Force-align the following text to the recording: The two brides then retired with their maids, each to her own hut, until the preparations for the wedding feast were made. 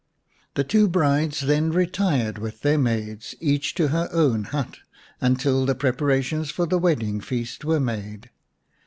The 0.55 0.63
two 0.63 0.87
brides 0.87 1.41
then 1.41 1.69
retired 1.69 2.39
with 2.39 2.61
their 2.61 2.79
maids, 2.79 3.35
each 3.39 3.75
to 3.75 3.89
her 3.89 4.09
own 4.11 4.45
hut, 4.45 4.77
until 5.21 5.63
the 5.63 5.75
preparations 5.75 6.49
for 6.49 6.65
the 6.65 6.79
wedding 6.79 7.21
feast 7.21 7.63
were 7.63 7.79
made. 7.79 8.31